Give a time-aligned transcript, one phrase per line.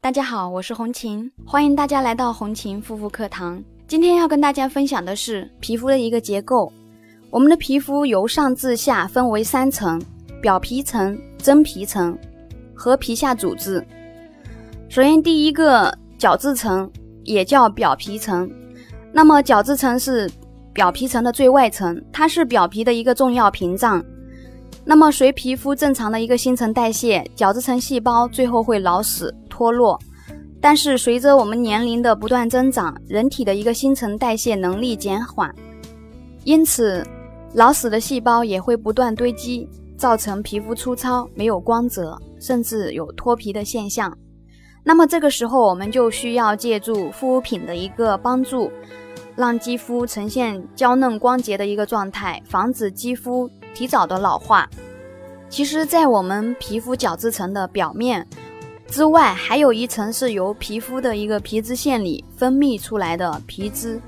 [0.00, 3.60] 大家好，我是红琴，欢迎大家来到红琴护肤课堂。
[3.88, 6.72] 今天要跟大家分享的是皮肤的一个结构。
[7.30, 10.00] 我们的皮肤由上至下分为三层：
[10.40, 12.16] 表皮层、真皮层
[12.76, 13.84] 和皮下组织。
[14.88, 16.88] 首先，第一个角质层
[17.24, 18.48] 也叫表皮层。
[19.12, 20.30] 那么，角质层是
[20.72, 24.02] 表皮层的最外层，它是表皮的一个重要屏障。
[24.84, 29.98] 那么，随皮肤正常的一个新陈代谢，角质层细胞最后会老死脱落。
[30.60, 35.52] 但是，随着我们年龄的不断增长，人体的一个新陈代谢能力减缓，
[36.44, 37.04] 因此
[37.54, 44.16] 老死的细胞也会不断堆积，造成皮肤粗糙、没有光泽，甚至有脱皮的现象。
[44.84, 48.70] 那么，这个时候我们就需要借助护肤品的一个帮助，
[49.34, 53.50] 让肌肤呈现娇嫩光洁的一个状态，防止肌肤。
[53.74, 54.68] 提早的老化，
[55.48, 58.26] 其实，在我们皮肤角质层的表面
[58.88, 64.00] 之外，还有一层是由皮肤的一个皮脂腺里分泌出来的皮脂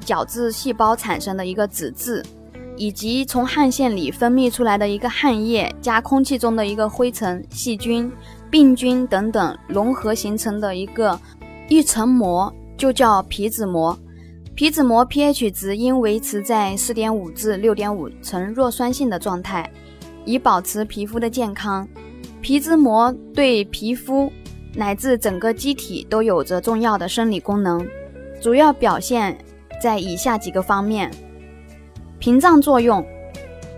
[0.00, 2.22] 角质细胞产生的一个脂质，
[2.76, 8.10] 以及从汗腺里分泌出来的一个汗液加空气中的一个灰尘、细菌、
[8.50, 11.18] 病菌等等融合形成的一个
[11.68, 13.96] 一层膜，就叫皮脂膜。
[14.56, 19.70] 皮脂膜 pH 值应维持在四点五至六点五呈弱酸性的状态，
[20.24, 21.86] 以保持皮肤的健康。
[22.40, 24.32] 皮脂膜对皮肤
[24.74, 27.84] 乃至整个机体都有着重要的生理功能，
[28.40, 29.36] 主要表现
[29.82, 31.10] 在以下几个方面：
[32.18, 33.04] 屏障作用。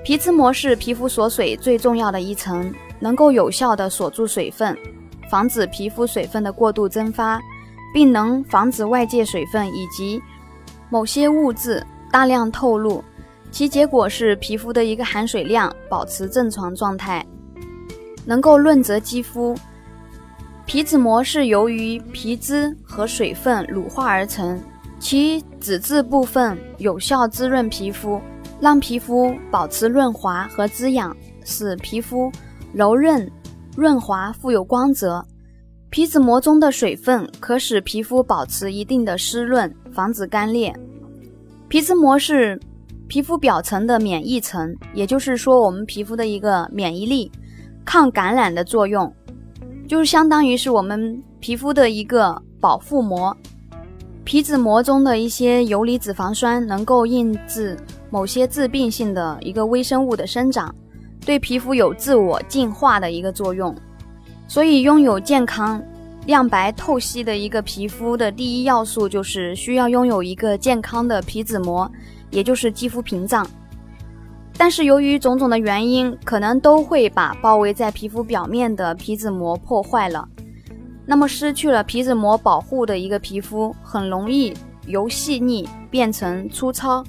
[0.04, 4.76] 皮脂膜是皮肤锁水最重要的一层，能够有效地锁住水分，
[5.30, 7.40] 防止皮肤水分的过度蒸发，
[7.94, 10.20] 并能防止外界水分以及
[10.90, 13.04] 某些物质大量透露，
[13.50, 17.24] 其结果是皮肤的一个含水量保持正常状态，
[18.24, 19.56] 能够润泽肌肤。
[20.66, 24.60] 皮脂膜是由于皮脂和水分乳化而成，
[24.98, 28.20] 其脂质部分有效滋润皮肤，
[28.60, 32.30] 让皮肤保持润滑和滋养，使皮肤
[32.72, 33.28] 柔韧、
[33.76, 35.24] 润滑、富有光泽。
[35.90, 40.72] 皮脂膜中的水分可使皮肤保持一定的湿润，防止干裂。
[41.66, 42.56] 皮脂膜是
[43.08, 47.28] 皮肤表层的免疫层，也就是说，我们皮肤的一个免疫力、
[47.84, 49.12] 抗感染的作用，
[49.88, 53.36] 就是相当于是我们皮肤的一个保护膜。
[54.22, 57.76] 皮脂膜中的一些游离脂肪酸能够抑制
[58.10, 60.72] 某些致病性的一个微生物的生长，
[61.24, 63.74] 对皮肤有自我净化的一个作用。
[64.46, 65.82] 所以，拥有健康、
[66.26, 71.90] 亮白、透析的一个皮肤的第一要素，就是需要拥有一个健康的皮脂膜，
[72.30, 73.44] 也就是肌肤屏障。
[74.60, 80.28] 但是，由于种种的原因，可能都会把包围在皮肤表面的皮脂膜破坏了。
[81.06, 84.52] 那么，失去了皮脂膜保护的一个皮肤，很容易
[84.84, 87.02] 由细腻变成粗糙。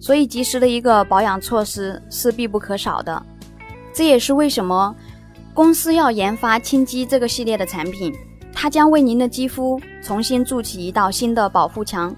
[0.00, 3.22] 所以，及时的一个保养措施是必不可少的。
[3.92, 4.96] 这也是为什么。
[5.52, 8.10] 公司要研发轻肌这个系列的产品，
[8.54, 12.16] 它将为您的肌肤重新筑起一道新的保护墙，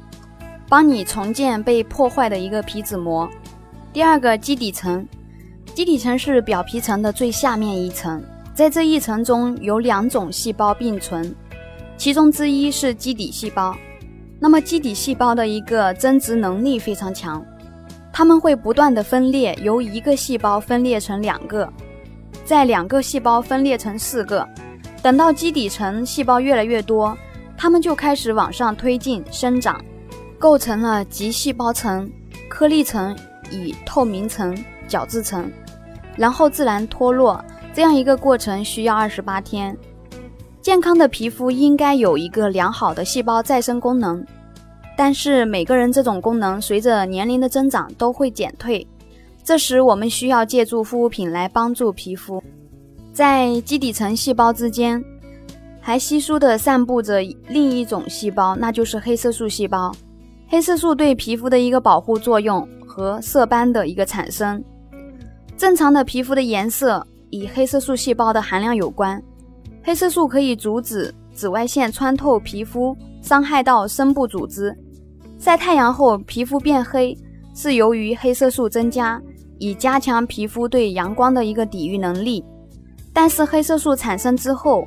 [0.68, 3.28] 帮你重建被破坏的一个皮脂膜。
[3.92, 5.06] 第二个基底层，
[5.74, 8.22] 基底层是表皮层的最下面一层，
[8.54, 11.34] 在这一层中有两种细胞并存，
[11.98, 13.76] 其中之一是基底细胞。
[14.40, 17.44] 那么基底细胞的一个增殖能力非常强，
[18.10, 21.70] 它们会不断的分裂，由一个细胞分裂成两个。
[22.46, 24.48] 在两个细胞分裂成四个，
[25.02, 27.16] 等到基底层细胞越来越多，
[27.58, 29.78] 它们就开始往上推进生长，
[30.38, 32.10] 构成了极细胞层、
[32.48, 33.14] 颗粒层
[33.52, 34.56] 以透明层、
[34.88, 35.48] 角质层，
[36.16, 37.44] 然后自然脱落。
[37.74, 39.76] 这样一个过程需要二十八天。
[40.60, 44.24] 健康的皮肤应该有一个良好的细胞再生功能，
[44.96, 48.86] 但是每个人这种功能随着年龄的增长都会减退。
[49.42, 52.42] 这时，我们需要借助护肤品来帮助皮肤。
[53.12, 55.02] 在基底层细胞之间，
[55.80, 59.92] 还稀疏地散布着另一种细胞，那就是黑色素细胞。
[60.46, 64.62] 黑色素对皮肤的一个保护作用和色斑的一个产生。
[65.56, 69.22] 正常的皮肤的颜色与黑色素细胞的含量有关。
[69.82, 74.76] 黑色素可以阻止紫外线穿透皮肤，伤害到深部组织。
[75.38, 77.16] 晒太阳后皮肤变黑，
[77.54, 79.20] 是由于黑色素增加。
[79.58, 82.44] 以加强皮肤对阳光的一个抵御能力，
[83.12, 84.84] 但是黑色素产生之后，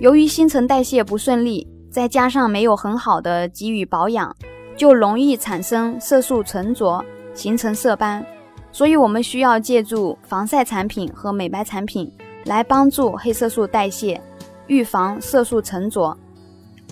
[0.00, 4.34] 由于新陈代谢不顺利，再加上没有很好的给予保养，
[4.76, 7.04] 就容易产生色素沉着，
[7.34, 8.24] 形成色斑。
[8.72, 12.10] 所以，我们需要借助防晒产品和美白产品
[12.44, 14.20] 来帮助黑色素代谢，
[14.68, 16.16] 预防色素沉着。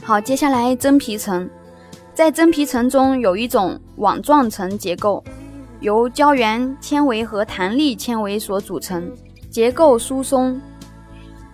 [0.02, 1.48] 好，接下来真皮层，
[2.14, 5.22] 在真皮层中有一种网状层结构，
[5.80, 9.08] 由胶原纤维和弹力纤维所组成，
[9.48, 10.60] 结构疏松，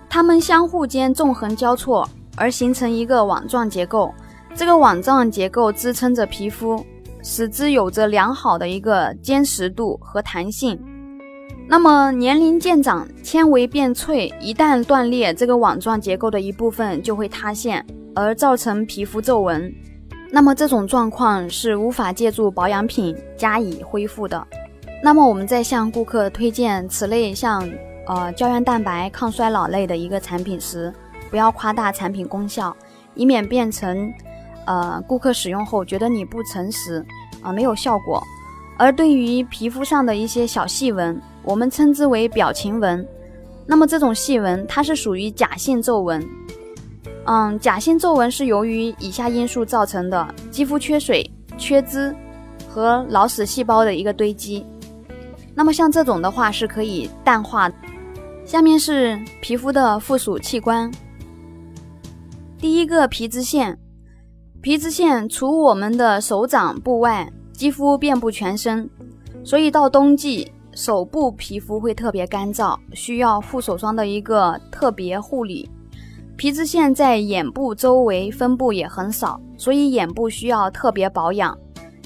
[0.08, 4.12] 它们相互间纵横交错而形成一个网状结构。
[4.54, 6.82] 这个网状结构支撑着皮肤，
[7.24, 10.80] 使之有着良好的一个坚实度和弹性。
[11.66, 17.84] 那么年龄渐长，纤维变脆，一旦断裂，这个网状结构的一部分就会塌陷。
[18.16, 19.74] 而造成皮肤皱纹，
[20.30, 24.46] 那么这种状况是无法借助保养品加以恢复的。
[25.02, 27.68] 那么我们在向顾客推荐此类像
[28.06, 30.94] 呃胶原蛋白抗衰老类的一个产品时，
[31.28, 32.76] 不要夸大产品功效，
[33.16, 34.08] 以免变成
[34.66, 37.04] 呃顾客使用后觉得你不诚实
[37.42, 38.22] 啊没有效果。
[38.76, 43.06] 而对于皮肤上的一些小细纹，我们称之为表情纹，
[43.66, 46.26] 那么这种细纹它是属于假性皱纹。
[47.26, 52.14] 嗯，假性皱纹是由于以下因素造成的：肌肤缺水、缺脂
[52.68, 54.66] 和老死细胞的一个堆积。
[55.54, 57.70] 那么像这种的话是可以淡化。
[58.44, 60.90] 下面是皮肤的附属器官。
[62.58, 63.78] 第一个皮脂腺，
[64.64, 68.88] 皮脂腺除我们的手掌部外，几乎遍布全身，
[69.44, 75.68] 所以到冬季手部皮肤会特别干燥，需要护手霜的一个特别护理。
[76.38, 81.54] 皮脂腺在眼部周围分布也很少，所以眼部需要特别保养。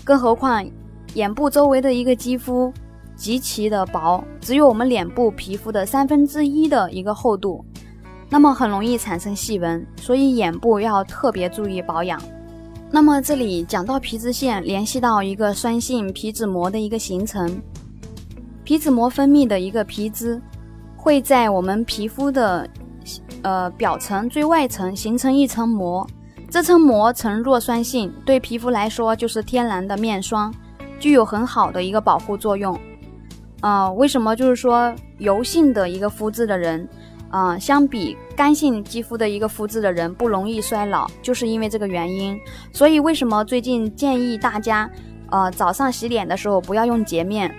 [0.02, 0.68] 更何况，
[1.14, 2.72] 眼部周围的一个肌肤
[3.14, 7.64] 极其的薄，只有我们脸部皮肤的三分之一的一个厚度，
[8.28, 12.20] 那么很容易产生细纹，所以眼部要特别注意保养。
[12.90, 17.60] 那么这里讲到皮脂腺，联系到一个酸性皮脂膜的一个形成，
[18.64, 20.40] 皮脂膜分泌的一个皮脂
[20.96, 22.68] 会在我们皮肤的。
[23.42, 26.06] 呃，表层最外层形成一层膜，
[26.50, 30.52] 这层膜呈弱酸性，对皮肤来说就是天然的面霜，
[30.98, 32.78] 具有很好的一个保护作用。
[33.60, 36.86] 啊，为什么就是说油性的一个肤质的人，
[37.30, 42.38] 啊，相比干性肌肤的一个肤质的人不容易衰老，就是因为这个原因。
[42.72, 44.90] 所以为什么最近建议大家，
[45.30, 47.54] 呃，早上洗脸的时候不要用洁面，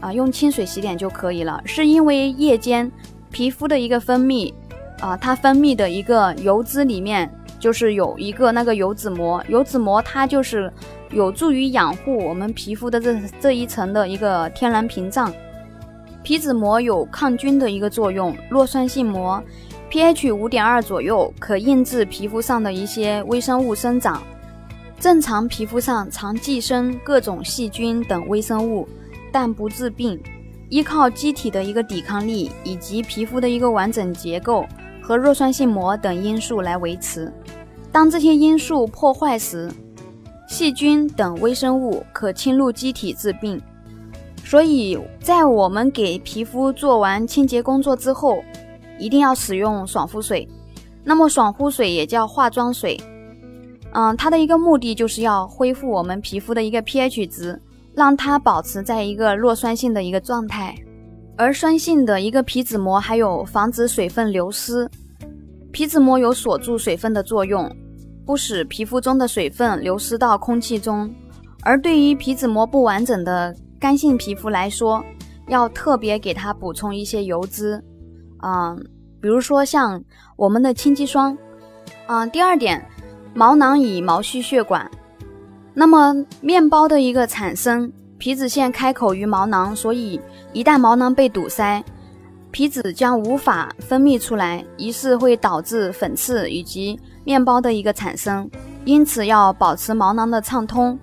[0.00, 2.90] 啊，用清水洗脸就可以了，是因为夜间
[3.30, 4.52] 皮肤的一个分泌。
[5.00, 7.28] 啊，它分泌的一个油脂里面
[7.58, 10.72] 就是有一个那个油脂膜，油脂膜它就是
[11.10, 15.30] 有助于养护我们皮肤的这这一层的一个天然屏障。
[16.24, 19.40] 皮脂膜有抗菌的一个作用，弱酸性膜
[19.90, 24.22] ，pH 五点二左右，可抑制皮肤上的一些微生物生长。
[24.98, 28.88] 正常皮肤上常寄生各种细菌等微生物，
[29.30, 30.18] 但不治病，
[30.70, 34.64] 依靠机体的一个抵抗力以及皮肤的一个完整结构。
[35.02, 37.30] 和弱酸性膜等因素来维持。
[37.92, 39.70] 当这些因素破坏时，
[40.48, 43.60] 细菌等微生物可侵入机体治病。
[44.44, 48.44] 所以在我们给皮肤做完清洁工作之后，
[48.98, 50.46] 一定要使用爽肤水。
[51.02, 53.00] 那么爽肤水也叫化妆水，
[53.92, 57.60] 嗯，它的一个目的就是要恢复我们皮肤的一个 pH 值，
[57.94, 60.74] 让它保持在一个弱酸性的一个状态。
[61.36, 64.88] 而酸性的一个皮脂膜还有防止水分流失，
[65.72, 67.68] 皮脂膜有锁住水分的作用，
[68.24, 71.12] 不使皮肤中的水分流失到空气中。
[71.62, 75.04] 而对于皮脂膜不完整的干性皮肤来说，
[75.46, 77.84] 要特别给它补充一些油脂，
[78.42, 78.74] 嗯，
[79.20, 80.02] 比如说像
[80.36, 81.36] 我们的清肌霜，
[82.06, 82.30] 嗯。
[82.30, 82.82] 第二点，
[83.34, 84.90] 毛囊与毛细血管，
[85.74, 87.92] 那么面包的一个产生。
[88.16, 90.18] 皮脂腺开口于毛囊，所以
[90.54, 91.84] 一旦毛囊被堵塞，
[92.50, 98.50] 皮脂将无法分泌出来，于是会导致粉刺以及面包的一个产生。
[98.86, 100.98] 因此要保持毛囊的畅通。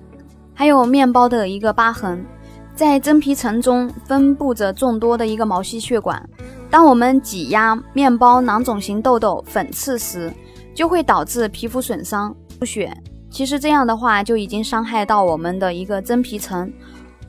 [0.55, 2.25] 还有面包的一个疤痕，
[2.75, 6.27] 在真皮层中分布着众多的一个毛细血管。
[6.69, 10.31] 当我们挤压面包囊肿型痘痘、粉刺时，
[10.73, 12.91] 就会导致皮肤损伤、出血。
[13.29, 16.71] 其实这样的话就已经伤害到我们的一个真皮层。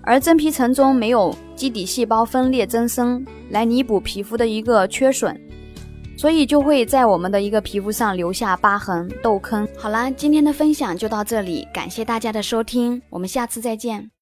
[0.05, 5.41] 而真皮层中没有基底细胞分裂增生来弥补皮肤的一个缺损，
[6.17, 9.67] 所以就会在我们的一个皮肤上留下疤痕、痘坑。
[9.79, 14.11] 好啦，今天的分享就到这里，感谢大家的收听，我们下次再见。